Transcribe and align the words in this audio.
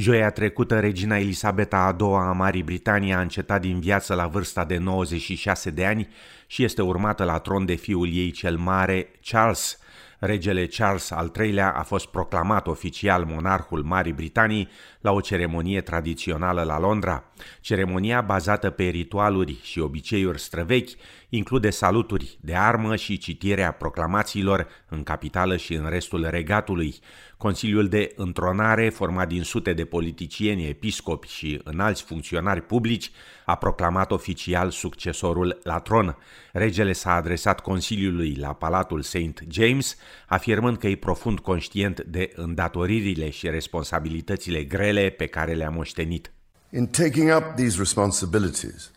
Joia 0.00 0.30
trecută, 0.30 0.80
regina 0.80 1.18
Elisabeta 1.18 1.76
a 1.76 1.92
doua 1.92 2.28
a 2.28 2.32
Marii 2.32 2.62
Britanii 2.62 3.12
a 3.12 3.20
încetat 3.20 3.60
din 3.60 3.80
viață 3.80 4.14
la 4.14 4.26
vârsta 4.26 4.64
de 4.64 4.76
96 4.76 5.70
de 5.70 5.86
ani 5.86 6.08
și 6.46 6.64
este 6.64 6.82
urmată 6.82 7.24
la 7.24 7.38
tron 7.38 7.64
de 7.64 7.74
fiul 7.74 8.08
ei 8.12 8.30
cel 8.30 8.56
mare, 8.56 9.10
Charles, 9.22 9.78
Regele 10.20 10.66
Charles 10.66 11.10
al 11.10 11.32
III-lea 11.40 11.70
a 11.70 11.82
fost 11.82 12.06
proclamat 12.06 12.66
oficial 12.66 13.24
monarhul 13.24 13.82
Marii 13.82 14.12
Britanii 14.12 14.68
la 15.00 15.12
o 15.12 15.20
ceremonie 15.20 15.80
tradițională 15.80 16.62
la 16.62 16.78
Londra. 16.78 17.24
Ceremonia, 17.60 18.20
bazată 18.20 18.70
pe 18.70 18.84
ritualuri 18.84 19.58
și 19.62 19.78
obiceiuri 19.78 20.40
străvechi, 20.40 20.90
include 21.30 21.70
saluturi 21.70 22.38
de 22.40 22.54
armă 22.54 22.96
și 22.96 23.18
citirea 23.18 23.72
proclamațiilor 23.72 24.68
în 24.88 25.02
capitală 25.02 25.56
și 25.56 25.74
în 25.74 25.88
restul 25.88 26.26
regatului. 26.30 26.94
Consiliul 27.36 27.88
de 27.88 28.12
întronare, 28.16 28.88
format 28.88 29.28
din 29.28 29.42
sute 29.42 29.72
de 29.72 29.84
politicieni, 29.84 30.68
episcopi 30.68 31.28
și 31.28 31.60
înalți 31.64 32.02
funcționari 32.02 32.60
publici, 32.60 33.10
a 33.44 33.54
proclamat 33.54 34.10
oficial 34.10 34.70
succesorul 34.70 35.60
la 35.62 35.78
tron. 35.78 36.16
Regele 36.52 36.92
s-a 36.92 37.14
adresat 37.14 37.60
Consiliului 37.60 38.34
la 38.34 38.52
Palatul 38.52 39.02
St. 39.02 39.42
James, 39.48 39.96
afirmând 40.26 40.78
că 40.78 40.86
e 40.86 40.96
profund 40.96 41.38
conștient 41.38 42.00
de 42.00 42.32
îndatoririle 42.34 43.30
și 43.30 43.48
responsabilitățile 43.50 44.62
grele 44.62 45.08
pe 45.08 45.26
care 45.26 45.52
le-a 45.54 45.70
moștenit. 45.70 46.32
In 46.72 46.86
taking 46.86 47.30
up 47.36 47.56
these 47.56 47.78
responsibilities, 47.78 48.90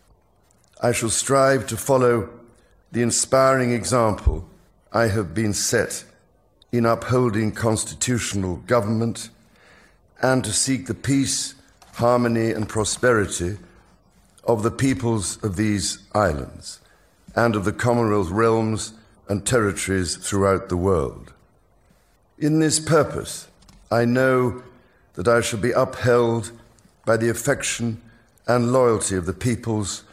I 0.83 0.91
shall 0.91 1.09
strive 1.09 1.65
to 1.67 1.77
follow 1.77 2.29
the 2.91 3.01
inspiring 3.01 3.71
example 3.71 4.45
I 4.91 5.07
have 5.07 5.33
been 5.33 5.53
set 5.53 6.03
in 6.73 6.85
upholding 6.85 7.53
constitutional 7.53 8.57
government 8.57 9.29
and 10.21 10.43
to 10.43 10.51
seek 10.51 10.87
the 10.87 10.93
peace, 10.93 11.55
harmony 11.93 12.51
and 12.51 12.67
prosperity 12.67 13.57
of 14.43 14.61
the 14.61 14.71
peoples 14.71 15.41
of 15.41 15.55
these 15.55 15.99
islands 16.13 16.81
and 17.33 17.55
of 17.55 17.63
the 17.63 17.71
Commonwealth 17.71 18.29
realms 18.29 18.91
and 19.29 19.45
territories 19.45 20.17
throughout 20.17 20.67
the 20.67 20.75
world. 20.75 21.31
In 22.37 22.59
this 22.59 22.81
purpose, 22.81 23.47
I 23.89 24.03
know 24.03 24.61
that 25.13 25.29
I 25.29 25.39
shall 25.39 25.61
be 25.61 25.71
upheld 25.71 26.51
by 27.05 27.15
the 27.15 27.29
affection 27.29 28.01
and 28.47 28.73
loyalty 28.73 29.15
of 29.15 29.25
the 29.25 29.33
peoples 29.33 30.03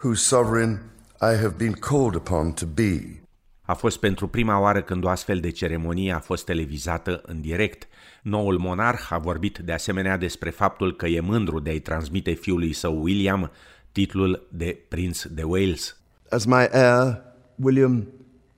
whose 0.00 0.22
sovereign 0.22 0.80
I 1.20 1.34
have 1.34 1.56
been 1.56 1.72
called 1.72 2.14
upon 2.14 2.52
to 2.52 2.66
be. 2.66 3.22
A 3.62 3.74
fost 3.74 3.98
pentru 3.98 4.28
prima 4.28 4.60
oară 4.60 4.82
când 4.82 5.04
o 5.04 5.08
astfel 5.08 5.40
de 5.40 5.50
ceremonie 5.50 6.12
a 6.12 6.18
fost 6.18 6.44
televizată 6.44 7.20
în 7.26 7.40
direct. 7.40 7.88
Noul 8.22 8.58
monarh 8.58 9.06
a 9.10 9.18
vorbit 9.18 9.58
de 9.58 9.72
asemenea 9.72 10.16
despre 10.16 10.50
faptul 10.50 10.96
că 10.96 11.06
e 11.06 11.20
mândru 11.20 11.58
de 11.60 11.70
a-i 11.70 11.78
transmite 11.78 12.32
fiului 12.32 12.72
său 12.72 13.02
William 13.02 13.50
titlul 13.92 14.48
de 14.52 14.78
prinț 14.88 15.24
de 15.24 15.42
Wales. 15.42 15.96
As 16.30 16.44
my 16.44 16.66
heir, 16.72 17.22
William 17.56 18.06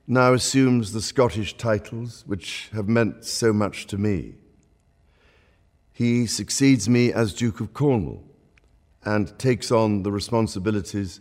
now 0.03 0.33
assumes 0.33 0.89
the 0.89 0.99
Scottish 0.99 1.53
titles 1.53 2.23
which 2.27 2.69
have 2.71 2.91
meant 2.91 3.23
so 3.23 3.53
much 3.53 3.85
to 3.85 3.97
me. 3.97 4.23
He 5.93 6.25
succeeds 6.25 6.87
me 6.87 7.11
as 7.13 7.33
Duke 7.33 7.63
of 7.63 7.69
Cornwall 7.71 8.23
and 8.99 9.29
takes 9.29 9.69
on 9.69 10.01
the 10.01 10.11
responsibilities 10.11 11.19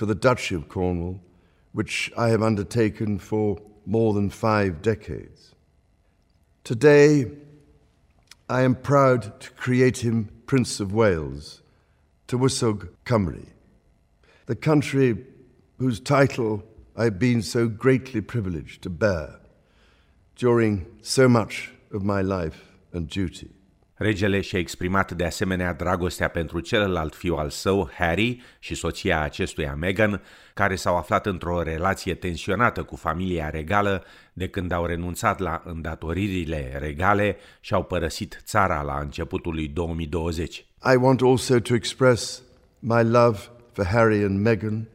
for 0.00 0.06
the 0.06 0.14
Duchy 0.14 0.54
of 0.54 0.66
Cornwall, 0.66 1.20
which 1.72 2.10
I 2.16 2.30
have 2.30 2.42
undertaken 2.42 3.18
for 3.18 3.58
more 3.84 4.14
than 4.14 4.30
five 4.30 4.80
decades. 4.80 5.54
Today, 6.64 7.30
I 8.48 8.62
am 8.62 8.76
proud 8.76 9.38
to 9.40 9.50
create 9.50 9.98
him 9.98 10.30
Prince 10.46 10.80
of 10.80 10.94
Wales, 10.94 11.60
Tywysog 12.28 12.88
Cymru, 13.04 13.44
the 14.46 14.56
country 14.56 15.22
whose 15.78 16.00
title 16.00 16.62
I've 16.96 17.18
been 17.18 17.42
so 17.42 17.68
greatly 17.68 18.22
privileged 18.22 18.80
to 18.84 18.88
bear 18.88 19.38
during 20.34 20.86
so 21.02 21.28
much 21.28 21.72
of 21.92 22.02
my 22.02 22.22
life 22.22 22.72
and 22.94 23.06
duty. 23.06 23.50
Regele 24.02 24.40
și-a 24.40 24.58
exprimat 24.58 25.12
de 25.12 25.24
asemenea 25.24 25.72
dragostea 25.72 26.28
pentru 26.28 26.60
celălalt 26.60 27.14
fiu 27.14 27.34
al 27.34 27.50
său, 27.50 27.90
Harry, 27.98 28.40
și 28.58 28.74
soția 28.74 29.20
acestuia, 29.20 29.74
Meghan, 29.74 30.22
care 30.54 30.74
s-au 30.74 30.96
aflat 30.96 31.26
într-o 31.26 31.62
relație 31.62 32.14
tensionată 32.14 32.82
cu 32.82 32.96
familia 32.96 33.50
regală 33.50 34.04
de 34.32 34.48
când 34.48 34.72
au 34.72 34.86
renunțat 34.86 35.38
la 35.38 35.62
îndatoririle 35.64 36.76
regale 36.78 37.36
și 37.60 37.74
au 37.74 37.82
părăsit 37.82 38.40
țara 38.44 38.82
la 38.82 38.98
începutul 38.98 39.54
lui 39.54 39.68
2020. 39.68 40.66
I 40.92 40.96
want 40.96 41.22
also 41.22 41.58
to 41.58 41.74
express 41.74 42.42
my 42.78 43.02
love 43.02 43.38
for 43.72 43.84
Harry 43.84 44.22
and 44.22 44.46
Meghan 44.46 44.88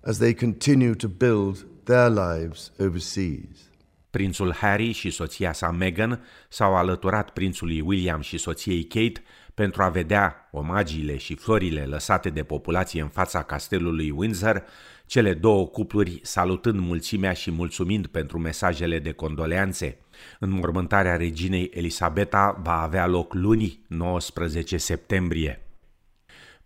as 0.00 0.18
they 0.18 0.34
continue 0.34 0.94
to 0.94 1.08
build 1.08 1.66
their 1.84 2.08
lives 2.08 2.72
overseas. 2.78 3.69
Prințul 4.10 4.54
Harry 4.54 4.92
și 4.92 5.10
soția 5.10 5.52
sa 5.52 5.70
Meghan 5.70 6.24
s-au 6.48 6.76
alăturat 6.76 7.30
prințului 7.30 7.80
William 7.80 8.20
și 8.20 8.38
soției 8.38 8.84
Kate 8.84 9.22
pentru 9.54 9.82
a 9.82 9.88
vedea 9.88 10.48
omagiile 10.52 11.16
și 11.16 11.34
florile 11.34 11.84
lăsate 11.84 12.30
de 12.30 12.42
populație 12.42 13.02
în 13.02 13.08
fața 13.08 13.42
castelului 13.42 14.10
Windsor, 14.10 14.64
cele 15.06 15.34
două 15.34 15.66
cupluri 15.66 16.20
salutând 16.22 16.80
mulțimea 16.80 17.32
și 17.32 17.50
mulțumind 17.50 18.06
pentru 18.06 18.38
mesajele 18.38 18.98
de 18.98 19.12
condoleanțe. 19.12 19.98
Înmormântarea 20.38 21.16
reginei 21.16 21.70
Elisabeta 21.74 22.60
va 22.62 22.82
avea 22.82 23.06
loc 23.06 23.34
luni, 23.34 23.80
19 23.86 24.76
septembrie. 24.76 25.69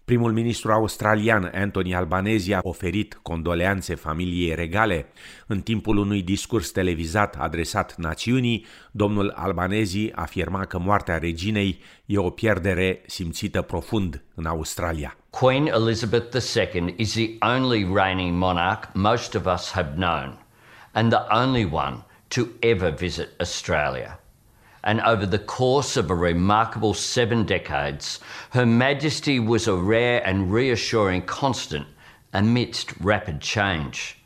Primul 0.04 0.32
ministru 0.32 0.72
australian 0.72 1.50
Anthony 1.54 1.94
Albanese 1.94 2.54
a 2.54 2.60
oferit 2.62 3.18
condoleanțe 3.22 3.94
familiei 3.94 4.54
regale. 4.54 5.06
În 5.46 5.60
timpul 5.60 5.96
unui 5.96 6.22
discurs 6.22 6.70
televizat 6.70 7.36
adresat 7.38 7.94
națiunii, 7.96 8.66
domnul 8.90 9.32
Albanese 9.36 10.10
afirma 10.14 10.64
că 10.64 10.78
moartea 10.78 11.18
reginei 11.18 11.78
e 12.06 12.18
o 12.18 12.30
pierdere 12.30 13.02
simțită 13.06 13.62
profund 13.62 14.22
în 14.34 14.46
Australia. 14.46 15.16
Queen 15.30 15.66
Elizabeth 15.66 16.36
II 16.74 16.94
is 16.96 17.12
the 17.12 17.30
only 17.56 17.90
reigning 17.94 18.36
monarch 18.38 18.88
most 18.92 19.34
of 19.34 19.46
us 19.54 19.70
have 19.70 19.92
known 19.94 20.38
and 20.92 21.12
the 21.12 21.42
only 21.42 21.68
one 21.72 22.04
to 22.28 22.42
ever 22.60 22.94
visit 22.94 23.28
Australia. 23.38 24.23
And 24.84 25.00
over 25.00 25.26
the 25.26 25.38
course 25.38 25.96
of 25.96 26.10
a 26.10 26.14
remarkable 26.14 26.94
seven 26.94 27.44
decades, 27.44 28.20
Her 28.50 28.66
Majesty 28.66 29.40
was 29.40 29.66
a 29.66 29.74
rare 29.74 30.24
and 30.26 30.52
reassuring 30.52 31.22
constant 31.22 31.86
amidst 32.32 32.92
rapid 33.00 33.40
change. 33.40 34.18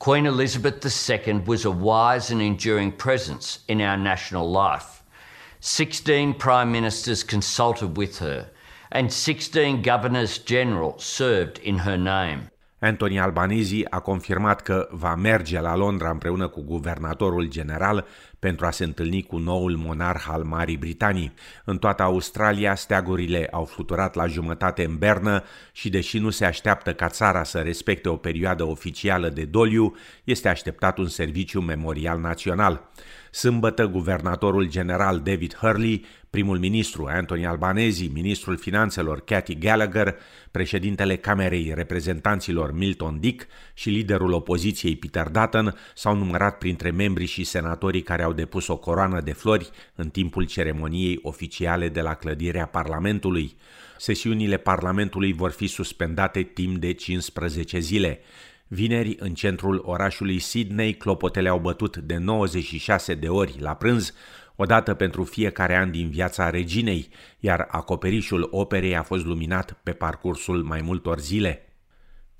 Queen 0.00 0.26
Elizabeth 0.26 0.84
II 0.84 1.42
was 1.46 1.64
a 1.64 1.70
wise 1.70 2.32
and 2.32 2.42
enduring 2.42 2.90
presence 2.90 3.60
in 3.68 3.80
our 3.80 3.96
national 3.96 4.50
life. 4.50 5.02
Sixteen 5.60 6.34
Prime 6.34 6.72
Ministers 6.72 7.22
consulted 7.22 7.96
with 7.96 8.18
her, 8.18 8.50
and 8.90 9.12
16 9.12 9.82
Governors 9.82 10.38
General 10.38 10.98
served 10.98 11.58
in 11.58 11.78
her 11.78 11.96
name. 11.96 12.50
Anthony 12.80 13.20
Albanese 13.20 13.84
a 13.90 14.00
confirmat 14.00 14.60
că 14.60 14.88
va 14.90 15.14
merge 15.14 15.60
la 15.60 15.76
Londra 15.76 16.10
împreună 16.10 16.48
cu 16.48 16.62
guvernatorul 16.62 17.46
general 17.48 18.06
pentru 18.42 18.66
a 18.66 18.70
se 18.70 18.84
întâlni 18.84 19.22
cu 19.22 19.38
noul 19.38 19.76
monarh 19.76 20.24
al 20.28 20.42
Marii 20.42 20.76
Britanii. 20.76 21.32
În 21.64 21.78
toată 21.78 22.02
Australia, 22.02 22.74
steagurile 22.74 23.48
au 23.50 23.64
fluturat 23.64 24.14
la 24.14 24.26
jumătate 24.26 24.84
în 24.84 24.96
bernă 24.96 25.42
și 25.72 25.88
deși 25.88 26.18
nu 26.18 26.30
se 26.30 26.44
așteaptă 26.44 26.92
ca 26.92 27.08
țara 27.08 27.44
să 27.44 27.58
respecte 27.58 28.08
o 28.08 28.16
perioadă 28.16 28.64
oficială 28.64 29.28
de 29.28 29.44
doliu, 29.44 29.96
este 30.24 30.48
așteptat 30.48 30.98
un 30.98 31.06
serviciu 31.06 31.60
memorial 31.60 32.20
național. 32.20 32.90
Sâmbătă, 33.30 33.86
guvernatorul 33.86 34.68
general 34.68 35.20
David 35.20 35.54
Hurley, 35.54 36.04
primul 36.30 36.58
ministru 36.58 37.08
Anthony 37.10 37.46
Albanese, 37.46 38.10
ministrul 38.12 38.56
finanțelor 38.56 39.20
Cathy 39.20 39.58
Gallagher, 39.58 40.14
președintele 40.50 41.16
Camerei 41.16 41.72
Reprezentanților 41.74 42.72
Milton 42.72 43.20
Dick 43.20 43.46
și 43.74 43.90
liderul 43.90 44.32
opoziției 44.32 44.96
Peter 44.96 45.28
Dutton 45.28 45.74
s-au 45.94 46.16
numărat 46.16 46.58
printre 46.58 46.90
membrii 46.90 47.26
și 47.26 47.44
senatorii 47.44 48.02
care 48.02 48.22
au 48.22 48.31
depus 48.32 48.66
o 48.66 48.76
coroană 48.76 49.20
de 49.20 49.32
flori 49.32 49.70
în 49.94 50.08
timpul 50.08 50.46
ceremoniei 50.46 51.18
oficiale 51.22 51.88
de 51.88 52.00
la 52.00 52.14
clădirea 52.14 52.66
Parlamentului. 52.66 53.56
Sesiunile 53.98 54.56
Parlamentului 54.56 55.32
vor 55.32 55.50
fi 55.50 55.66
suspendate 55.66 56.42
timp 56.42 56.76
de 56.76 56.92
15 56.92 57.78
zile. 57.78 58.20
Vineri, 58.66 59.16
în 59.18 59.34
centrul 59.34 59.82
orașului 59.84 60.38
Sydney, 60.38 60.94
clopotele 60.94 61.48
au 61.48 61.58
bătut 61.58 61.96
de 61.96 62.16
96 62.16 63.14
de 63.14 63.28
ori 63.28 63.56
la 63.60 63.74
prânz, 63.74 64.12
odată 64.56 64.94
pentru 64.94 65.24
fiecare 65.24 65.76
an 65.76 65.90
din 65.90 66.10
viața 66.10 66.50
reginei, 66.50 67.08
iar 67.38 67.66
acoperișul 67.70 68.48
operei 68.50 68.96
a 68.96 69.02
fost 69.02 69.24
luminat 69.24 69.80
pe 69.82 69.92
parcursul 69.92 70.62
mai 70.62 70.80
multor 70.80 71.18
zile. 71.18 71.71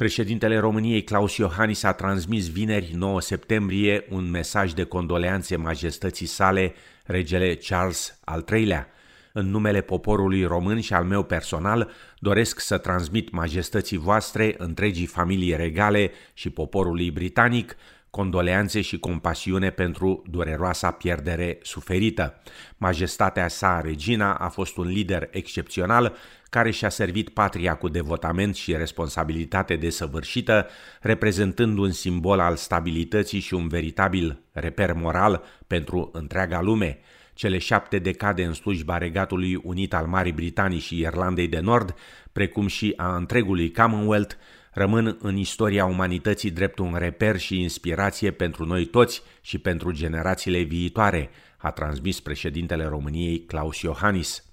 Președintele 0.02 0.58
României 0.58 1.04
Claus 1.04 1.37
Iohannis 1.37 1.82
a 1.82 1.93
transmis 1.93 2.50
vineri 2.50 2.93
9 2.94 3.20
septembrie 3.20 4.04
un 4.10 4.31
mesaj 4.31 4.72
de 4.72 4.84
condoleanțe 4.84 5.56
majestății 5.56 6.26
sale, 6.26 6.75
regele 7.04 7.54
Charles 7.54 8.19
al 8.25 8.44
III-lea. 8.52 8.88
În 9.32 9.50
numele 9.50 9.81
poporului 9.81 10.44
român 10.44 10.81
și 10.81 10.93
al 10.93 11.04
meu 11.04 11.22
personal, 11.22 11.90
doresc 12.19 12.60
să 12.60 12.78
transmit 12.78 13.31
majestății 13.31 13.96
voastre, 13.96 14.54
întregii 14.58 15.06
familii 15.06 15.56
regale 15.56 16.10
și 16.32 16.50
poporului 16.50 17.10
britanic, 17.10 17.76
condoleanțe 18.10 18.81
și 18.81 18.99
compasiune 18.99 19.70
pentru 19.70 20.22
dureroasa 20.31 20.90
pierdere 20.90 21.58
suferită. 21.62 22.43
Majestatea 22.76 23.49
sa, 23.49 23.81
regina, 23.81 24.34
a 24.34 24.49
fost 24.49 24.76
un 24.76 24.87
lider 24.87 25.28
excepțional 25.31 26.16
care 26.52 26.70
și-a 26.70 26.88
servit 26.88 27.28
patria 27.28 27.75
cu 27.75 27.88
devotament 27.88 28.54
și 28.54 28.76
responsabilitate 28.76 29.76
desăvârșită, 29.76 30.66
reprezentând 31.00 31.78
un 31.78 31.90
simbol 31.90 32.40
al 32.40 32.56
stabilității 32.56 33.40
și 33.40 33.54
un 33.54 33.69
veritabil 33.69 34.43
reper 34.52 34.93
moral 34.93 35.44
pentru 35.66 36.10
întreaga 36.12 36.60
lume. 36.60 36.99
Cele 37.34 37.58
șapte 37.58 37.99
decade 37.99 38.44
în 38.44 38.52
slujba 38.52 38.99
Regatului 38.99 39.60
Unit 39.62 39.94
al 39.94 40.06
Marii 40.06 40.32
Britanii 40.32 40.78
și 40.78 40.99
Irlandei 40.99 41.49
de 41.49 41.58
Nord, 41.58 41.94
precum 42.32 42.66
și 42.66 42.93
a 42.96 43.16
întregului 43.16 43.72
Commonwealth, 43.72 44.34
rămân 44.72 45.16
în 45.20 45.37
istoria 45.37 45.84
umanității 45.84 46.50
drept 46.50 46.78
un 46.78 46.94
reper 46.99 47.38
și 47.38 47.60
inspirație 47.60 48.31
pentru 48.31 48.64
noi 48.64 48.84
toți 48.84 49.22
și 49.40 49.58
pentru 49.58 49.90
generațiile 49.90 50.62
viitoare, 50.62 51.31
a 51.56 51.70
transmis 51.70 52.20
președintele 52.20 52.84
României 52.84 53.44
Claus 53.44 53.81
Iohannis. 53.81 54.51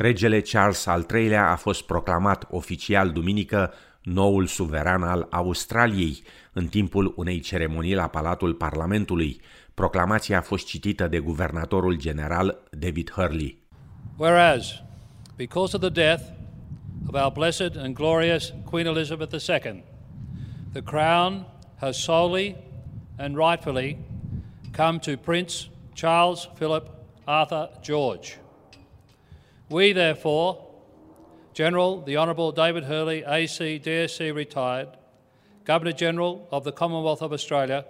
Regele 0.00 0.40
Charles 0.40 0.86
al 0.86 1.06
III-lea 1.14 1.50
a 1.50 1.56
fost 1.56 1.82
proclamat 1.82 2.46
oficial 2.50 3.10
duminică 3.10 3.72
noul 4.02 4.46
suveran 4.46 5.02
al 5.02 5.26
Australiei 5.30 6.22
în 6.52 6.66
timpul 6.66 7.12
unei 7.16 7.40
ceremonii 7.40 7.94
la 7.94 8.06
Palatul 8.06 8.54
Parlamentului. 8.54 9.40
Proclamația 9.74 10.38
a 10.38 10.40
fost 10.40 10.66
citită 10.66 11.06
de 11.06 11.18
guvernatorul 11.18 11.96
general 11.96 12.58
David 12.70 13.10
Hurley. 13.10 13.58
Whereas, 14.16 14.82
because 15.36 15.76
of 15.76 15.82
the 15.82 15.90
death 15.90 16.22
of 17.06 17.14
our 17.14 17.32
blessed 17.32 17.76
and 17.76 17.94
glorious 17.94 18.52
Queen 18.70 18.86
Elizabeth 18.86 19.32
II, 19.48 19.84
the 20.72 20.82
crown 20.82 21.46
has 21.76 22.02
solely 22.02 22.56
and 23.18 23.36
rightfully 23.36 23.98
come 24.76 24.98
to 24.98 25.10
Prince 25.16 25.68
Charles 25.92 26.48
Philip 26.58 26.88
Arthur 27.24 27.68
George. 27.82 28.39
We, 29.70 29.92
therefore, 29.92 30.66
General 31.54 32.02
the 32.02 32.16
Honourable 32.16 32.50
David 32.50 32.84
Hurley, 32.84 33.22
AC, 33.24 33.80
DSC 33.82 34.34
retired, 34.34 34.88
Governor 35.64 35.92
General 35.92 36.48
of 36.50 36.64
the 36.64 36.72
Commonwealth 36.72 37.22
of 37.22 37.32
Australia, 37.32 37.84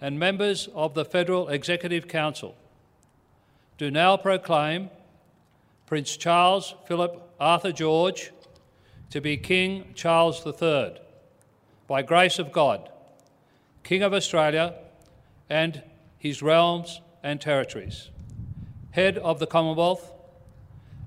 and 0.00 0.18
members 0.18 0.70
of 0.74 0.94
the 0.94 1.04
Federal 1.04 1.50
Executive 1.50 2.08
Council, 2.08 2.56
do 3.76 3.90
now 3.90 4.16
proclaim 4.16 4.88
Prince 5.84 6.16
Charles 6.16 6.74
Philip 6.86 7.30
Arthur 7.38 7.72
George 7.72 8.32
to 9.10 9.20
be 9.20 9.36
King 9.36 9.92
Charles 9.94 10.42
III, 10.46 10.94
by 11.88 12.00
grace 12.00 12.38
of 12.38 12.52
God, 12.52 12.88
King 13.84 14.02
of 14.02 14.14
Australia 14.14 14.76
and 15.50 15.82
his 16.16 16.40
realms 16.40 17.02
and 17.22 17.38
territories, 17.38 18.08
head 18.92 19.18
of 19.18 19.40
the 19.40 19.46
Commonwealth 19.46 20.14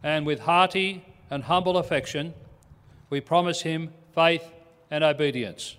and 0.03 0.25
with 0.25 0.39
hearty 0.39 1.01
and 1.29 1.43
humble 1.43 1.77
affection, 1.77 2.33
we 3.09 3.21
promise 3.21 3.69
him 3.69 3.89
faith 4.13 4.43
and 4.89 5.03
obedience. 5.03 5.77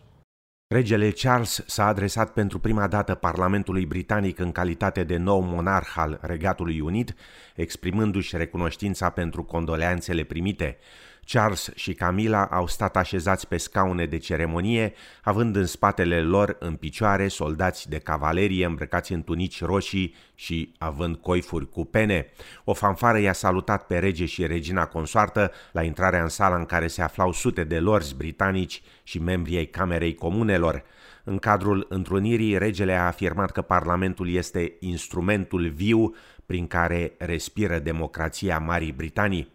Regele 0.67 1.11
Charles 1.11 1.62
s-a 1.67 1.87
adresat 1.87 2.32
pentru 2.32 2.59
prima 2.59 2.88
dată 2.88 3.15
Parlamentului 3.15 3.87
Britanic 3.87 4.38
în 4.38 4.53
calitate 4.53 5.05
de 5.05 5.17
nou 5.17 5.41
monarh 5.41 5.93
al 5.97 6.19
Regatului 6.23 6.81
Unit, 6.81 7.15
exprimându-și 7.55 8.37
recunoștința 8.37 9.11
pentru 9.11 9.43
condoleanțele 9.43 10.23
primite. 10.23 10.79
Charles 11.26 11.69
și 11.75 11.94
Camila 11.94 12.44
au 12.44 12.67
stat 12.67 12.97
așezați 12.97 13.49
pe 13.49 13.56
scaune 13.56 14.06
de 14.06 14.17
ceremonie, 14.17 14.93
având 15.23 15.56
în 15.56 15.67
spatele 15.67 16.21
lor 16.21 16.56
în 16.59 16.75
picioare 16.75 17.29
soldați 17.29 17.88
de 17.88 17.99
cavalerie 17.99 18.65
îmbrăcați 18.67 19.12
în 19.12 19.23
tunici 19.23 19.62
roșii 19.62 20.15
și 20.35 20.75
având 20.79 21.17
coifuri 21.17 21.69
cu 21.69 21.85
pene. 21.85 22.26
O 22.65 22.73
fanfară 22.73 23.19
i-a 23.19 23.32
salutat 23.32 23.87
pe 23.87 23.99
rege 23.99 24.25
și 24.25 24.47
regina 24.47 24.87
consoartă 24.87 25.53
la 25.73 25.82
intrarea 25.82 26.23
în 26.23 26.29
sala 26.29 26.56
în 26.56 26.65
care 26.65 26.87
se 26.87 27.03
aflau 27.03 27.32
sute 27.32 27.65
de 27.65 27.79
lorzi 27.79 28.17
britanici 28.17 28.82
și 29.03 29.19
membrii 29.19 29.56
ai 29.56 29.65
Camerei 29.65 30.15
Comunelor. 30.15 30.85
În 31.25 31.38
cadrul 31.38 31.87
întrunirii, 31.88 32.59
regele 32.59 32.94
a 32.94 33.06
afirmat 33.06 33.50
că 33.50 33.62
Parlamentul 33.62 34.31
este 34.31 34.73
instrumentul 34.81 35.69
viu 35.69 36.15
prin 36.47 36.67
care 36.67 37.12
respiră 37.19 37.79
democrația 37.79 38.59
Marii 38.59 38.93
Britanii. 38.93 39.54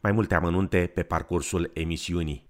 Mai 0.00 0.12
multe 0.12 0.34
amănunte 0.34 0.90
pe 0.94 1.02
parcursul 1.02 1.70
emisiunii. 1.74 2.46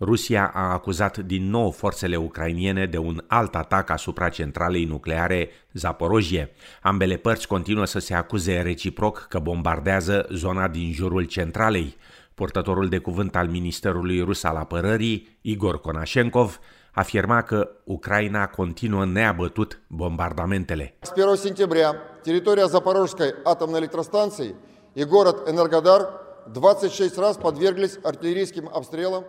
Rusia 0.00 0.50
a 0.54 0.72
acuzat 0.72 1.18
din 1.18 1.50
nou 1.50 1.70
forțele 1.70 2.16
ucrainiene 2.16 2.86
de 2.86 2.98
un 2.98 3.24
alt 3.26 3.54
atac 3.54 3.90
asupra 3.90 4.28
centralei 4.28 4.84
nucleare 4.84 5.50
Zaporojie. 5.72 6.50
Ambele 6.82 7.16
părți 7.16 7.46
continuă 7.46 7.84
să 7.84 7.98
se 7.98 8.14
acuze 8.14 8.60
reciproc 8.60 9.26
că 9.28 9.38
bombardează 9.38 10.26
zona 10.32 10.68
din 10.68 10.92
jurul 10.92 11.24
centralei. 11.24 11.96
Purtătorul 12.34 12.88
de 12.88 12.98
cuvânt 12.98 13.36
al 13.36 13.48
Ministerului 13.48 14.20
Rus 14.20 14.42
al 14.42 14.56
Apărării, 14.56 15.38
Igor 15.40 15.80
Konashenkov, 15.80 16.58
afirma 16.92 17.42
că 17.42 17.70
Ucraina 17.84 18.46
continuă 18.46 19.04
neabătut 19.04 19.80
bombardamentele. 19.86 20.94
1 21.16 21.34
сентября 21.34 21.94
территория 22.24 22.68
Запорожской 22.68 23.34
атомной 23.44 23.80
электростанции 23.80 24.56
и 24.94 25.04
город 25.04 25.48
Энергодар 25.48 26.20
26 26.46 27.18
раз 27.18 27.36
подверглись 27.36 27.98
артиллерийским 28.02 28.68
обстрелам 28.68 29.24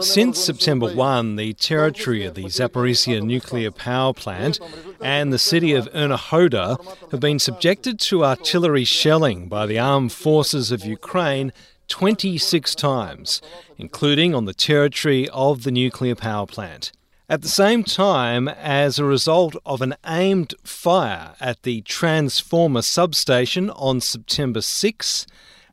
Since 0.00 0.36
September 0.36 0.94
1, 0.94 1.36
the 1.36 1.54
territory 1.54 2.26
of 2.26 2.34
the 2.34 2.44
Zaporizhia 2.44 3.22
nuclear 3.22 3.70
power 3.70 4.12
plant 4.12 4.60
and 5.00 5.32
the 5.32 5.38
city 5.38 5.72
of 5.72 5.88
Ernahoda 5.94 6.76
have 7.10 7.20
been 7.20 7.38
subjected 7.38 7.98
to 8.00 8.22
artillery 8.22 8.84
shelling 8.84 9.48
by 9.48 9.64
the 9.64 9.78
armed 9.78 10.12
forces 10.12 10.72
of 10.72 10.84
Ukraine 10.84 11.54
26 11.88 12.74
times, 12.74 13.40
including 13.78 14.34
on 14.34 14.44
the 14.44 14.52
territory 14.52 15.26
of 15.30 15.62
the 15.62 15.70
nuclear 15.70 16.14
power 16.14 16.46
plant. 16.46 16.92
At 17.29 17.41
the 17.41 17.49
same 17.49 17.83
time, 17.83 18.47
as 18.47 18.97
a 18.97 19.03
result 19.03 19.57
of 19.65 19.81
an 19.81 19.95
aimed 20.05 20.53
fire 20.63 21.35
at 21.41 21.63
the 21.63 21.81
transformer 21.81 22.81
substation 22.81 23.69
on 23.71 23.99
September 23.99 24.61
6 24.61 25.25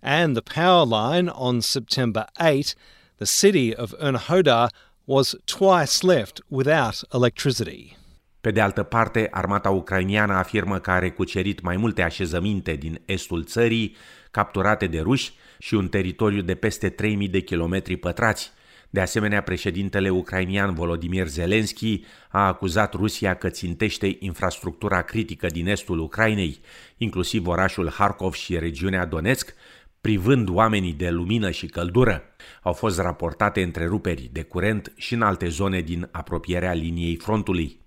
and 0.02 0.34
the 0.34 0.42
power 0.42 0.84
line 0.84 1.28
on 1.28 1.61
September 1.61 2.26
8, 2.40 2.75
the 3.18 3.26
city 3.26 3.73
of 3.73 3.94
Ernahoda 4.00 4.68
was 5.06 5.37
twice 5.46 6.02
left 6.02 6.40
without 6.49 7.04
electricity. 7.12 7.96
Pe 8.40 8.50
de 8.50 8.61
altă 8.61 8.82
parte, 8.82 9.28
armata 9.30 9.70
ucrainiană 9.70 10.32
afirmă 10.32 10.78
că 10.78 10.90
a 10.90 10.99
recucerit 10.99 11.61
mai 11.61 11.76
multe 11.76 12.02
așezăminte 12.02 12.73
din 12.73 13.00
estul 13.04 13.44
țării, 13.44 13.96
capturate 14.30 14.87
de 14.87 15.00
ruși, 15.00 15.32
și 15.58 15.75
un 15.75 15.88
teritoriu 15.88 16.42
de 16.42 16.54
peste 16.54 16.88
3000 16.88 17.28
de 17.28 17.40
kilometri 17.40 17.96
pătrați. 17.96 18.52
De 18.94 19.00
asemenea, 19.00 19.42
președintele 19.42 20.10
ucrainian 20.10 20.74
Volodymyr 20.74 21.26
Zelensky 21.26 22.04
a 22.28 22.46
acuzat 22.46 22.94
Rusia 22.94 23.34
că 23.34 23.48
țintește 23.48 24.16
infrastructura 24.18 25.02
critică 25.02 25.46
din 25.46 25.66
estul 25.66 25.98
Ucrainei, 25.98 26.60
inclusiv 26.96 27.46
orașul 27.46 27.90
Harkov 27.90 28.32
și 28.32 28.58
regiunea 28.58 29.04
Donetsk, 29.04 29.54
privând 30.00 30.48
oamenii 30.48 30.92
de 30.92 31.10
lumină 31.10 31.50
și 31.50 31.66
căldură. 31.66 32.22
Au 32.62 32.72
fost 32.72 32.98
raportate 32.98 33.62
întreruperi 33.62 34.30
de 34.32 34.42
curent 34.42 34.92
și 34.96 35.14
în 35.14 35.22
alte 35.22 35.48
zone 35.48 35.80
din 35.80 36.08
apropierea 36.12 36.72
liniei 36.72 37.16
frontului. 37.16 37.80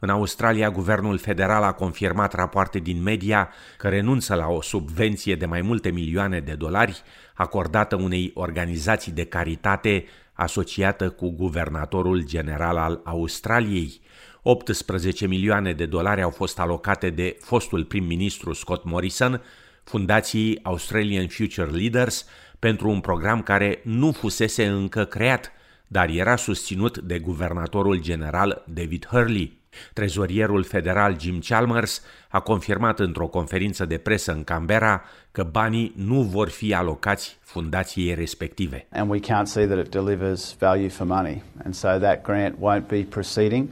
În 0.00 0.08
Australia, 0.08 0.70
guvernul 0.70 1.18
federal 1.18 1.62
a 1.62 1.72
confirmat 1.72 2.34
rapoarte 2.34 2.78
din 2.78 3.02
media 3.02 3.52
că 3.76 3.88
renunță 3.88 4.34
la 4.34 4.48
o 4.48 4.62
subvenție 4.62 5.34
de 5.34 5.46
mai 5.46 5.60
multe 5.60 5.90
milioane 5.90 6.40
de 6.40 6.54
dolari 6.54 7.02
acordată 7.34 7.96
unei 7.96 8.30
organizații 8.34 9.12
de 9.12 9.24
caritate 9.24 10.04
asociată 10.34 11.10
cu 11.10 11.30
guvernatorul 11.30 12.24
general 12.24 12.76
al 12.76 13.00
Australiei. 13.04 14.00
18 14.42 15.26
milioane 15.26 15.72
de 15.72 15.86
dolari 15.86 16.22
au 16.22 16.30
fost 16.30 16.58
alocate 16.58 17.10
de 17.10 17.36
fostul 17.40 17.84
prim-ministru 17.84 18.52
Scott 18.52 18.84
Morrison, 18.84 19.42
fundației 19.84 20.58
Australian 20.62 21.28
Future 21.28 21.70
Leaders, 21.70 22.26
pentru 22.58 22.88
un 22.90 23.00
program 23.00 23.42
care 23.42 23.80
nu 23.84 24.12
fusese 24.12 24.66
încă 24.66 25.04
creat, 25.04 25.52
dar 25.86 26.08
era 26.08 26.36
susținut 26.36 26.98
de 26.98 27.18
guvernatorul 27.18 28.00
general 28.00 28.64
David 28.66 29.06
Hurley. 29.06 29.63
Trezorierul 29.92 30.62
federal 30.62 31.20
Jim 31.20 31.40
Chalmers 31.40 32.02
a 32.28 32.40
confirmat 32.40 32.98
într-o 32.98 33.26
conferință 33.26 33.84
de 33.84 33.96
presă 33.96 34.32
în 34.32 34.44
Canberra 34.44 35.02
că 35.32 35.42
banii 35.42 35.92
nu 35.96 36.22
vor 36.22 36.48
fi 36.48 36.74
alocați 36.74 37.38
fundației 37.40 38.14
respective. 38.14 38.86
And 38.92 39.10
we 39.10 39.18
can't 39.18 39.46
see 39.46 39.66
that 39.66 39.78
it 39.78 39.90
delivers 39.90 40.56
value 40.58 40.88
for 40.88 41.06
money. 41.06 41.42
And 41.64 41.74
so 41.74 41.88
that 41.98 42.22
grant 42.22 42.54
won't 42.60 42.86
be 42.88 43.06
proceeding. 43.08 43.68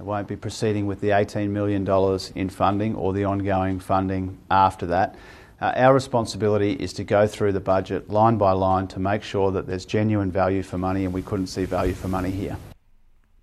It 0.00 0.06
won't 0.06 0.26
be 0.26 0.36
proceeding 0.36 0.86
with 0.86 1.00
the 1.00 1.10
$18 1.10 1.50
million 1.50 1.86
in 2.34 2.48
funding 2.48 2.96
or 2.96 3.14
the 3.14 3.24
ongoing 3.24 3.80
funding 3.80 4.36
after 4.48 4.86
that. 4.86 5.14
Uh, 5.60 5.72
our 5.76 5.94
responsibility 5.94 6.72
is 6.72 6.92
to 6.92 7.04
go 7.04 7.26
through 7.26 7.52
the 7.52 7.60
budget 7.60 8.10
line 8.10 8.36
by 8.36 8.52
line 8.52 8.86
to 8.88 8.98
make 8.98 9.22
sure 9.22 9.52
that 9.52 9.66
there's 9.66 9.86
genuine 9.86 10.30
value 10.30 10.62
for 10.62 10.78
money, 10.78 11.04
and 11.04 11.14
we 11.14 11.22
couldn't 11.22 11.46
see 11.46 11.64
value 11.64 11.94
for 11.94 12.08
money 12.08 12.30
here. 12.30 12.56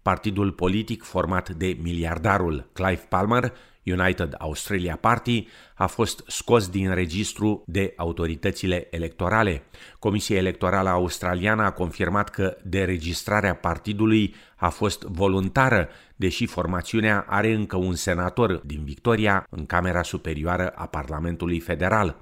Partidul 0.01 0.51
politic 0.51 1.03
format 1.03 1.49
de 1.49 1.77
miliardarul 1.81 2.69
Clive 2.73 3.05
Palmer 3.09 3.53
United 3.83 4.35
Australia 4.37 4.95
Party 4.95 5.47
a 5.75 5.87
fost 5.87 6.23
scos 6.27 6.69
din 6.69 6.93
registru 6.93 7.63
de 7.65 7.93
autoritățile 7.97 8.87
electorale. 8.91 9.63
Comisia 9.99 10.37
Electorală 10.37 10.89
Australiană 10.89 11.63
a 11.63 11.71
confirmat 11.71 12.29
că 12.29 12.57
deregistrarea 12.63 13.55
partidului 13.55 14.35
a 14.55 14.69
fost 14.69 15.01
voluntară, 15.01 15.89
deși 16.15 16.45
formațiunea 16.45 17.25
are 17.27 17.53
încă 17.53 17.75
un 17.75 17.95
senator 17.95 18.61
din 18.65 18.83
Victoria 18.83 19.45
în 19.49 19.65
Camera 19.65 20.03
Superioară 20.03 20.67
a 20.67 20.85
Parlamentului 20.85 21.59
Federal. 21.59 22.15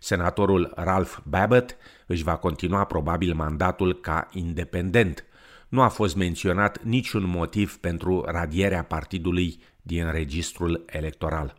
Senatorul 0.00 0.72
Ralph 0.76 1.16
Babbitt 1.24 1.76
își 2.06 2.22
va 2.22 2.36
continua 2.36 2.84
probabil 2.84 3.34
mandatul 3.34 4.00
ca 4.00 4.28
independent. 4.32 5.25
Nu 5.68 5.82
a 5.82 5.88
fost 5.88 6.16
menționat 6.16 6.82
niciun 6.82 7.28
motiv 7.28 7.76
pentru 7.76 8.24
radierea 8.26 8.82
partidului 8.82 9.58
din 9.82 10.10
registrul 10.10 10.84
electoral. 10.86 11.56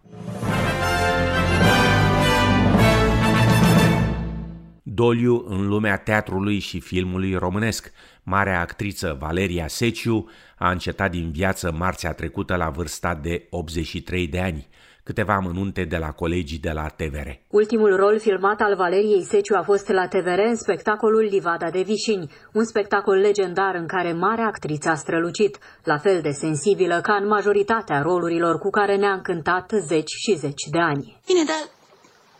Doliu 4.84 5.46
în 5.48 5.68
lumea 5.68 5.98
teatrului 5.98 6.60
și 6.60 6.80
filmului 6.80 7.36
românesc. 7.36 7.92
Marea 8.24 8.60
actriță 8.60 9.18
Valeria 9.20 9.68
Seciu 9.68 10.30
a 10.58 10.72
încetat 10.72 11.12
din 11.12 11.32
viață 11.32 11.72
marțea 11.72 12.14
trecută 12.14 12.56
la 12.56 12.70
vârsta 12.70 13.16
de 13.16 13.48
83 13.50 14.28
de 14.28 14.40
ani 14.40 14.68
câteva 15.10 15.34
amănunte 15.34 15.84
de 15.84 15.98
la 15.98 16.12
colegii 16.22 16.66
de 16.68 16.72
la 16.80 16.88
TVR. 17.00 17.30
Ultimul 17.50 17.96
rol 17.96 18.20
filmat 18.20 18.60
al 18.62 18.76
Valeriei 18.76 19.24
Seciu 19.24 19.56
a 19.56 19.64
fost 19.64 19.88
la 19.88 20.08
TVR 20.08 20.40
în 20.54 20.56
spectacolul 20.56 21.26
Livada 21.36 21.70
de 21.70 21.82
Vișini, 21.82 22.32
un 22.54 22.66
spectacol 22.66 23.18
legendar 23.28 23.76
în 23.76 23.88
care 23.88 24.12
mare 24.14 24.42
actriță 24.42 24.90
a 24.90 24.96
strălucit, 24.96 25.58
la 25.84 25.98
fel 25.98 26.22
de 26.22 26.32
sensibilă 26.32 27.00
ca 27.02 27.14
în 27.22 27.28
majoritatea 27.28 28.02
rolurilor 28.02 28.56
cu 28.58 28.70
care 28.70 28.96
ne-a 28.96 29.14
încântat 29.14 29.72
zeci 29.88 30.14
și 30.24 30.34
zeci 30.36 30.66
de 30.72 30.80
ani. 30.80 31.22
Bine, 31.28 31.44
dar 31.52 31.64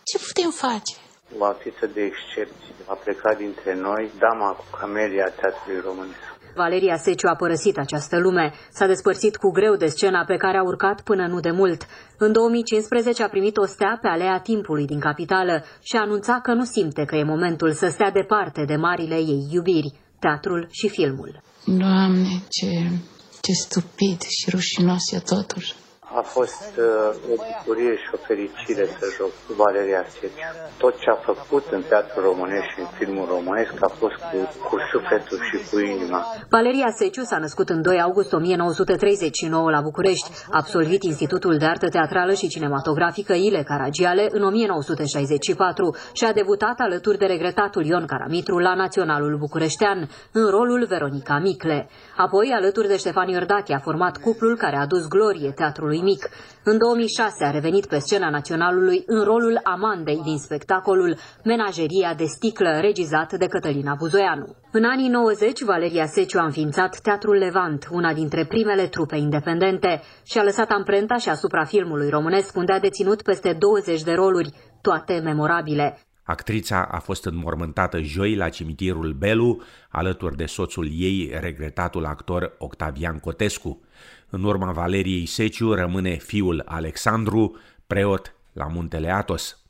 ce 0.04 0.18
putem 0.28 0.52
face? 0.66 0.96
O 1.40 1.44
artistă 1.44 1.86
de 1.94 2.02
excepție 2.12 2.74
a 2.86 2.94
plecat 3.04 3.38
dintre 3.38 3.76
noi, 3.76 4.12
dama 4.20 4.50
cu 4.52 4.66
camelia 4.80 5.30
teatrului 5.40 5.82
românesc. 5.88 6.37
Valeria 6.58 6.98
Seciu 6.98 7.28
a 7.28 7.36
părăsit 7.36 7.78
această 7.78 8.20
lume. 8.20 8.54
S-a 8.70 8.86
despărțit 8.88 9.36
cu 9.36 9.50
greu 9.52 9.76
de 9.76 9.86
scena 9.86 10.24
pe 10.26 10.36
care 10.36 10.58
a 10.58 10.64
urcat 10.64 11.02
până 11.02 11.28
nu 11.28 11.40
de 11.40 11.52
mult. 11.52 11.82
În 12.18 12.32
2015 12.32 13.24
a 13.24 13.30
primit 13.30 13.58
o 13.58 13.66
stea 13.66 13.98
pe 14.02 14.08
alea 14.08 14.40
timpului 14.40 14.86
din 14.86 15.00
capitală 15.00 15.64
și 15.84 15.96
a 15.96 16.02
anunțat 16.02 16.42
că 16.42 16.54
nu 16.54 16.64
simte 16.64 17.04
că 17.06 17.16
e 17.16 17.24
momentul 17.24 17.72
să 17.72 17.88
stea 17.88 18.12
departe 18.12 18.66
de 18.66 18.76
marile 18.76 19.16
ei 19.16 19.48
iubiri, 19.52 19.94
teatrul 20.20 20.68
și 20.72 20.90
filmul. 20.90 21.42
Doamne, 21.66 22.30
ce, 22.50 22.72
ce 23.42 23.52
stupid 23.52 24.22
și 24.22 24.50
rușinos 24.50 25.12
e 25.12 25.20
totul. 25.20 25.64
A 26.22 26.24
fost 26.38 26.72
uh, 26.78 27.32
o 27.32 27.36
bucurie 27.48 27.94
și 28.02 28.08
o 28.16 28.18
fericire 28.30 28.86
să 28.98 29.06
joc 29.18 29.32
cu 29.46 29.52
Valeria 29.64 30.04
Seciu. 30.16 30.48
Tot 30.84 30.94
ce 31.02 31.10
a 31.10 31.18
făcut 31.30 31.66
în 31.78 31.82
teatru 31.90 32.22
românesc 32.30 32.68
și 32.74 32.80
în 32.80 32.90
filmul 32.98 33.26
românesc 33.36 33.74
a 33.88 33.92
fost 34.02 34.18
cu, 34.30 34.38
cu 34.68 34.76
sufletul 34.92 35.40
și 35.48 35.58
cu 35.70 35.78
inima. 35.80 36.20
Valeria 36.50 36.90
Seciu 37.00 37.24
s-a 37.24 37.40
născut 37.46 37.70
în 37.70 37.82
2 37.82 38.02
august 38.02 38.34
1939 38.34 39.70
la 39.70 39.82
București, 39.82 40.30
a 40.52 40.58
absolvit 40.62 41.04
Institutul 41.04 41.58
de 41.58 41.66
Artă 41.66 41.88
Teatrală 41.90 42.34
și 42.34 42.48
Cinematografică 42.48 43.34
Ile 43.34 43.62
Caragiale 43.64 44.28
în 44.32 44.44
1964 44.44 45.96
și 46.14 46.24
a 46.26 46.32
debutat 46.40 46.78
alături 46.80 47.18
de 47.18 47.26
regretatul 47.26 47.86
Ion 47.86 48.06
Caramitru 48.06 48.58
la 48.58 48.74
Naționalul 48.74 49.38
Bucureștean, 49.38 50.10
în 50.32 50.46
rolul 50.50 50.86
Veronica 50.90 51.40
Micle. 51.40 51.90
Apoi, 52.18 52.48
alături 52.56 52.88
de 52.88 52.98
Ștefan 52.98 53.28
Iordache, 53.28 53.74
a 53.74 53.80
format 53.80 54.18
cuplul 54.18 54.58
care 54.58 54.76
a 54.76 54.82
adus 54.82 55.08
glorie 55.08 55.52
teatrului 55.52 56.06
mic. 56.12 56.30
În 56.64 56.78
2006 56.78 57.46
a 57.46 57.52
revenit 57.52 57.86
pe 57.86 57.98
scena 57.98 58.30
naționalului 58.30 59.04
în 59.06 59.24
rolul 59.24 59.60
Amandei 59.64 60.22
din 60.24 60.38
spectacolul 60.38 61.18
Menageria 61.44 62.14
de 62.14 62.26
sticlă, 62.26 62.72
regizat 62.80 63.34
de 63.34 63.46
Cătălina 63.46 63.96
Buzoianu. 64.00 64.48
În 64.72 64.84
anii 64.84 65.10
90, 65.10 65.62
Valeria 65.62 66.06
Seciu 66.06 66.40
a 66.40 66.46
înființat 66.46 67.00
Teatrul 67.00 67.36
Levant, 67.36 67.88
una 67.92 68.14
dintre 68.14 68.46
primele 68.46 68.86
trupe 68.88 69.18
independente, 69.18 70.02
și 70.26 70.38
a 70.38 70.44
lăsat 70.44 70.70
amprenta 70.70 71.18
și 71.18 71.30
asupra 71.30 71.64
filmului 71.64 72.10
românesc, 72.10 72.56
unde 72.56 72.74
a 72.74 72.80
deținut 72.80 73.22
peste 73.22 73.54
20 73.60 74.02
de 74.04 74.14
roluri, 74.14 74.54
toate 74.82 75.20
memorabile. 75.24 75.88
Actrița 76.24 76.88
a 76.92 77.00
fost 77.00 77.26
înmormântată 77.26 78.02
joi 78.02 78.36
la 78.36 78.50
cimitirul 78.50 79.14
Belu, 79.14 79.62
alături 79.90 80.36
de 80.36 80.46
soțul 80.46 80.88
ei, 80.92 81.32
regretatul 81.40 82.06
actor 82.06 82.56
Octavian 82.58 83.18
Cotescu. 83.20 83.82
În 84.30 84.44
urma 84.44 84.72
Valeriei 84.72 85.26
Seciu 85.26 85.74
rămâne 85.74 86.16
fiul 86.16 86.62
Alexandru, 86.66 87.58
preot 87.88 88.36
la 88.54 88.68
muntele 88.68 89.12
Atos. 89.12 89.62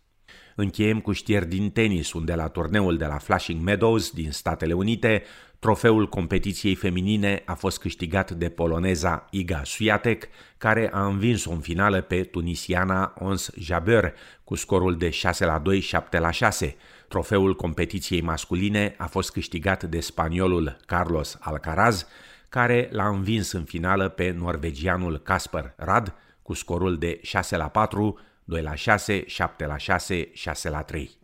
Încheiem 0.55 0.99
cu 0.99 1.11
știri 1.11 1.47
din 1.47 1.69
tenis, 1.71 2.13
unde 2.13 2.35
la 2.35 2.47
turneul 2.47 2.97
de 2.97 3.05
la 3.05 3.17
Flushing 3.17 3.61
Meadows 3.61 4.11
din 4.11 4.31
Statele 4.31 4.73
Unite, 4.73 5.23
trofeul 5.59 6.07
competiției 6.09 6.75
feminine 6.75 7.43
a 7.45 7.53
fost 7.53 7.79
câștigat 7.79 8.31
de 8.31 8.49
poloneza 8.49 9.27
Iga 9.29 9.61
Swiatek, 9.63 10.27
care 10.57 10.89
a 10.93 11.05
învins-o 11.05 11.51
în 11.51 11.59
finală 11.59 12.01
pe 12.01 12.23
tunisiana 12.23 13.13
Ons 13.19 13.51
Jabeur 13.59 14.13
cu 14.43 14.55
scorul 14.55 14.97
de 14.97 15.09
6 15.09 15.45
la 15.45 15.59
2, 15.59 15.79
7 15.79 16.19
la 16.19 16.31
6. 16.31 16.75
Trofeul 17.07 17.55
competiției 17.55 18.21
masculine 18.21 18.95
a 18.97 19.05
fost 19.05 19.31
câștigat 19.31 19.83
de 19.83 19.99
spaniolul 19.99 20.77
Carlos 20.85 21.37
Alcaraz, 21.39 22.07
care 22.49 22.89
l-a 22.91 23.07
învins 23.07 23.51
în 23.51 23.63
finală 23.63 24.09
pe 24.09 24.31
norvegianul 24.31 25.17
Casper 25.17 25.73
Rad 25.77 26.13
cu 26.41 26.53
scorul 26.53 26.97
de 26.97 27.19
6 27.21 27.57
la 27.57 27.67
4, 27.67 28.19
2 28.43 28.61
la 28.61 28.75
6, 28.75 29.23
7 29.25 29.65
la 29.65 29.77
6, 29.77 30.29
6 30.33 30.69
la 30.69 30.81
3. 30.81 31.17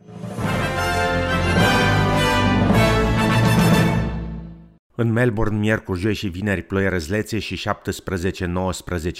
În 4.96 5.12
Melbourne, 5.12 5.58
miercuri, 5.58 6.00
joi 6.00 6.14
și 6.14 6.28
vineri, 6.28 6.62
ploi 6.62 6.88
răzlețe 6.88 7.38
și 7.38 7.62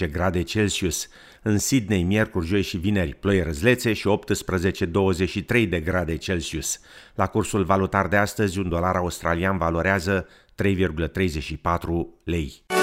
17-19 0.05 0.11
grade 0.11 0.41
Celsius. 0.41 1.07
În 1.41 1.57
Sydney, 1.57 2.03
miercuri, 2.03 2.45
joi 2.45 2.61
și 2.61 2.77
vineri, 2.77 3.13
ploi 3.13 3.41
răzlețe 3.41 3.93
și 3.93 4.09
18-23 5.45 5.69
de 5.69 5.79
grade 5.79 6.17
Celsius. 6.17 6.79
La 7.15 7.27
cursul 7.27 7.63
valutar 7.63 8.07
de 8.07 8.15
astăzi, 8.15 8.59
un 8.59 8.69
dolar 8.69 8.95
australian 8.95 9.57
valorează 9.57 10.27
3,34 10.57 12.05
lei. 12.25 12.74